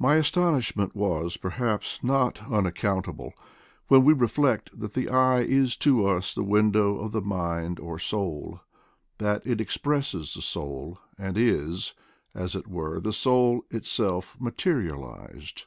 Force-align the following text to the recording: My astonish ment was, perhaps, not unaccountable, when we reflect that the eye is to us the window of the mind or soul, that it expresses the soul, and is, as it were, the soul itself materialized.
My 0.00 0.16
astonish 0.16 0.74
ment 0.74 0.96
was, 0.96 1.36
perhaps, 1.36 2.02
not 2.02 2.42
unaccountable, 2.50 3.34
when 3.86 4.02
we 4.04 4.12
reflect 4.12 4.76
that 4.76 4.94
the 4.94 5.08
eye 5.08 5.42
is 5.42 5.76
to 5.76 6.06
us 6.08 6.34
the 6.34 6.42
window 6.42 6.98
of 6.98 7.12
the 7.12 7.20
mind 7.20 7.78
or 7.78 7.96
soul, 7.96 8.62
that 9.18 9.46
it 9.46 9.60
expresses 9.60 10.34
the 10.34 10.42
soul, 10.42 10.98
and 11.16 11.38
is, 11.38 11.94
as 12.34 12.56
it 12.56 12.66
were, 12.66 12.98
the 12.98 13.12
soul 13.12 13.64
itself 13.70 14.36
materialized. 14.40 15.66